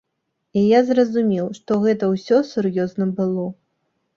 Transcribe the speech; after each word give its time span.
І 0.61 0.63
я 0.67 0.79
зразумеў, 0.87 1.51
што 1.59 1.77
гэта 1.83 2.09
ўсё 2.15 2.41
сур'ёзна 2.53 3.11
было. 3.21 3.47